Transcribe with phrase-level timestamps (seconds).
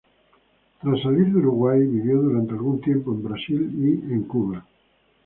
[0.81, 3.71] Tras salir de Uruguay, vivió durante algún tiempo en Brasil
[4.07, 4.65] y en Cuba.